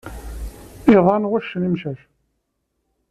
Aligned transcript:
iḍan 0.95 1.23
ɣuccen 1.31 1.67
imcac. 1.69 2.01